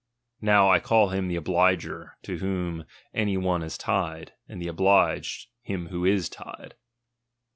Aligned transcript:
Now 0.41 0.67
I 0.71 0.79
call 0.79 1.11
bim 1.11 1.27
the 1.27 1.35
obliger, 1.35 2.17
to 2.23 2.39
whom 2.39 2.85
any 3.13 3.37
one 3.37 3.61
is 3.61 3.77
tied: 3.77 4.33
and 4.49 4.59
the 4.59 4.67
obliged, 4.67 5.47
him 5.61 5.89
who 5.89 6.05
is 6.05 6.27
tied. 6.27 6.73